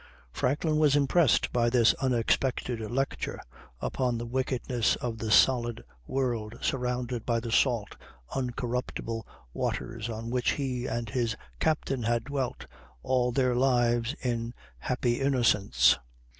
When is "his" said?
11.11-11.35